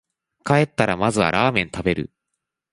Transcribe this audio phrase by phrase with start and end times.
[0.43, 2.09] 帰ったらまずはラーメン食べる